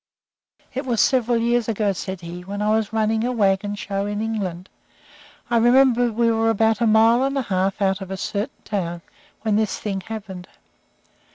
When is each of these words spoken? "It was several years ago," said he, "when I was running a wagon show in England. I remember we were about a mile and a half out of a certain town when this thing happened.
"It 0.73 0.87
was 0.87 0.99
several 0.99 1.37
years 1.37 1.69
ago," 1.69 1.93
said 1.93 2.21
he, 2.21 2.41
"when 2.41 2.59
I 2.59 2.73
was 2.75 2.91
running 2.91 3.23
a 3.23 3.31
wagon 3.31 3.75
show 3.75 4.07
in 4.07 4.19
England. 4.19 4.67
I 5.47 5.57
remember 5.57 6.11
we 6.11 6.31
were 6.31 6.49
about 6.49 6.81
a 6.81 6.87
mile 6.87 7.21
and 7.21 7.37
a 7.37 7.43
half 7.43 7.83
out 7.83 8.01
of 8.01 8.09
a 8.09 8.17
certain 8.17 8.63
town 8.65 9.03
when 9.43 9.57
this 9.57 9.77
thing 9.77 10.01
happened. 10.01 10.47